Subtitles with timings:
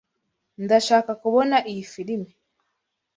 [0.63, 2.31] Ndashaka kubona iyi firime.